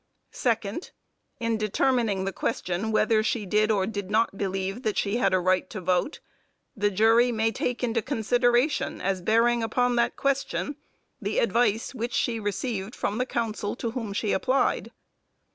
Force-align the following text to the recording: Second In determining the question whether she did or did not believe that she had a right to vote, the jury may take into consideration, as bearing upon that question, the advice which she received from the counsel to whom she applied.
Second 0.33 0.89
In 1.39 1.57
determining 1.57 2.25
the 2.25 2.33
question 2.33 2.91
whether 2.91 3.21
she 3.21 3.45
did 3.45 3.69
or 3.69 3.85
did 3.85 4.09
not 4.09 4.35
believe 4.35 4.81
that 4.81 4.97
she 4.97 5.17
had 5.17 5.31
a 5.31 5.39
right 5.39 5.69
to 5.69 5.79
vote, 5.79 6.21
the 6.75 6.89
jury 6.89 7.31
may 7.31 7.51
take 7.51 7.83
into 7.83 8.01
consideration, 8.01 8.99
as 8.99 9.21
bearing 9.21 9.61
upon 9.61 9.97
that 9.97 10.15
question, 10.17 10.75
the 11.21 11.37
advice 11.37 11.93
which 11.93 12.13
she 12.13 12.39
received 12.39 12.95
from 12.95 13.19
the 13.19 13.27
counsel 13.27 13.75
to 13.75 13.91
whom 13.91 14.11
she 14.11 14.31
applied. 14.31 14.91